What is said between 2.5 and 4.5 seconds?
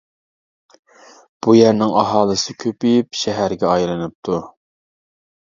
كۆپىيىپ شەھەرگە ئايلىنىپتۇ.